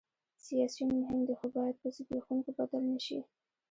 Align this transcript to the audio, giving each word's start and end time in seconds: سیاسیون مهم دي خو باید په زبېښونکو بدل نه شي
سیاسیون 0.45 0.89
مهم 1.01 1.21
دي 1.27 1.33
خو 1.39 1.45
باید 1.55 1.75
په 1.81 1.87
زبېښونکو 1.97 2.49
بدل 2.59 2.83
نه 2.93 2.99
شي 3.05 3.19